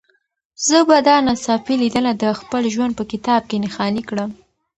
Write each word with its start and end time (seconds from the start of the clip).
زه 0.65 0.77
به 0.87 0.97
دا 1.07 1.15
ناڅاپي 1.25 1.73
لیدنه 1.81 2.11
د 2.21 2.23
خپل 2.39 2.63
ژوند 2.73 2.93
په 2.99 3.03
کتاب 3.11 3.41
کې 3.49 3.57
نښاني 3.63 4.03
کړم. 4.09 4.29